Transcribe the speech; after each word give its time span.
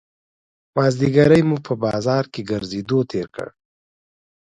مازیګری 0.75 1.41
مو 1.47 1.57
په 1.65 1.73
بازار 1.83 2.23
کې 2.33 2.41
ګرځېدو 2.49 2.99
تېر 3.11 3.27
کړ. 3.35 3.47